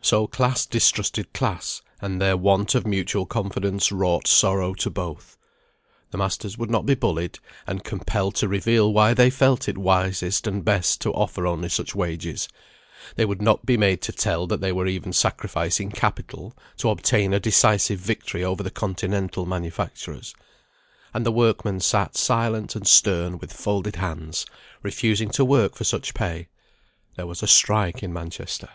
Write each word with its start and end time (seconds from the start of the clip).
So 0.00 0.28
class 0.28 0.66
distrusted 0.66 1.32
class, 1.32 1.82
and 2.00 2.22
their 2.22 2.36
want 2.36 2.76
of 2.76 2.86
mutual 2.86 3.26
confidence 3.26 3.90
wrought 3.90 4.28
sorrow 4.28 4.72
to 4.74 4.88
both. 4.88 5.36
The 6.12 6.16
masters 6.18 6.56
would 6.56 6.70
not 6.70 6.86
be 6.86 6.94
bullied, 6.94 7.40
and 7.66 7.82
compelled 7.82 8.36
to 8.36 8.46
reveal 8.46 8.92
why 8.92 9.14
they 9.14 9.30
felt 9.30 9.68
it 9.68 9.76
wisest 9.76 10.46
and 10.46 10.64
best 10.64 11.00
to 11.00 11.12
offer 11.12 11.44
only 11.44 11.68
such 11.68 11.92
low 11.96 12.02
wages; 12.02 12.46
they 13.16 13.24
would 13.24 13.42
not 13.42 13.66
be 13.66 13.76
made 13.76 14.00
to 14.02 14.12
tell 14.12 14.46
that 14.46 14.60
they 14.60 14.70
were 14.70 14.86
even 14.86 15.12
sacrificing 15.12 15.90
capital 15.90 16.56
to 16.76 16.90
obtain 16.90 17.34
a 17.34 17.40
decisive 17.40 17.98
victory 17.98 18.44
over 18.44 18.62
the 18.62 18.70
continental 18.70 19.44
manufacturers. 19.44 20.36
And 21.12 21.26
the 21.26 21.32
workmen 21.32 21.80
sat 21.80 22.16
silent 22.16 22.76
and 22.76 22.86
stern 22.86 23.38
with 23.40 23.52
folded 23.52 23.96
hands, 23.96 24.46
refusing 24.84 25.30
to 25.30 25.44
work 25.44 25.74
for 25.74 25.82
such 25.82 26.14
pay. 26.14 26.46
There 27.16 27.26
was 27.26 27.42
a 27.42 27.48
strike 27.48 28.04
in 28.04 28.12
Manchester. 28.12 28.68